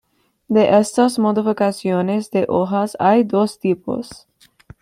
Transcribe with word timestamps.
De 0.49 0.67
estas 0.79 1.19
modificaciones 1.19 2.31
de 2.31 2.47
hojas 2.49 2.97
hay 2.99 3.23
dos 3.23 3.59
tipos. 3.59 4.27